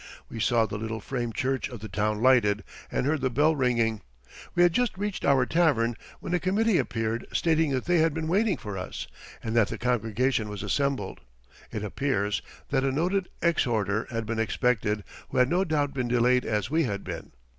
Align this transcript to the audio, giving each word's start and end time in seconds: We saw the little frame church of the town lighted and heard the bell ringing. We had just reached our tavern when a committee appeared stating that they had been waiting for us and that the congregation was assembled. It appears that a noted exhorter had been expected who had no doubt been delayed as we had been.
We 0.29 0.39
saw 0.39 0.65
the 0.65 0.79
little 0.79 0.99
frame 0.99 1.31
church 1.31 1.69
of 1.69 1.79
the 1.79 1.87
town 1.87 2.23
lighted 2.23 2.63
and 2.91 3.05
heard 3.05 3.21
the 3.21 3.29
bell 3.29 3.55
ringing. 3.55 4.01
We 4.55 4.63
had 4.63 4.73
just 4.73 4.97
reached 4.97 5.23
our 5.23 5.45
tavern 5.45 5.95
when 6.19 6.33
a 6.33 6.39
committee 6.39 6.79
appeared 6.79 7.27
stating 7.33 7.69
that 7.73 7.85
they 7.85 7.99
had 7.99 8.11
been 8.11 8.27
waiting 8.27 8.57
for 8.57 8.79
us 8.79 9.05
and 9.43 9.55
that 9.55 9.67
the 9.67 9.77
congregation 9.77 10.49
was 10.49 10.63
assembled. 10.63 11.21
It 11.71 11.83
appears 11.83 12.41
that 12.69 12.83
a 12.83 12.91
noted 12.91 13.29
exhorter 13.43 14.07
had 14.09 14.25
been 14.25 14.39
expected 14.39 15.03
who 15.29 15.37
had 15.37 15.49
no 15.51 15.63
doubt 15.63 15.93
been 15.93 16.07
delayed 16.07 16.45
as 16.45 16.71
we 16.71 16.85
had 16.85 17.03
been. 17.03 17.33